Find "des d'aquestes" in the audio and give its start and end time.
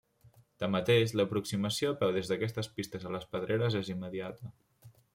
2.17-2.73